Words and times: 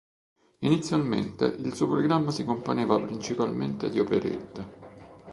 Inizialmente, 0.61 1.45
il 1.45 1.75
suo 1.75 1.87
programma 1.87 2.31
si 2.31 2.43
componeva 2.43 2.99
principalmente 2.99 3.87
di 3.91 3.99
operette. 3.99 4.67